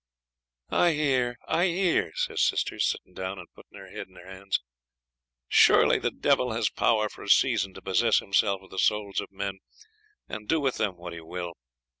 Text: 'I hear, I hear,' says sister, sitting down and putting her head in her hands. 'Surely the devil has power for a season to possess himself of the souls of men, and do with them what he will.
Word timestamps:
'I 0.71 0.93
hear, 0.93 1.37
I 1.47 1.65
hear,' 1.67 2.11
says 2.15 2.41
sister, 2.41 2.79
sitting 2.79 3.13
down 3.13 3.37
and 3.37 3.47
putting 3.53 3.77
her 3.77 3.91
head 3.91 4.07
in 4.07 4.15
her 4.15 4.25
hands. 4.25 4.59
'Surely 5.47 5.99
the 5.99 6.09
devil 6.09 6.53
has 6.53 6.71
power 6.71 7.07
for 7.07 7.21
a 7.21 7.29
season 7.29 7.75
to 7.75 7.83
possess 7.83 8.17
himself 8.17 8.63
of 8.63 8.71
the 8.71 8.79
souls 8.79 9.21
of 9.21 9.31
men, 9.31 9.59
and 10.27 10.47
do 10.47 10.59
with 10.59 10.77
them 10.77 10.97
what 10.97 11.13
he 11.13 11.21
will. 11.21 11.53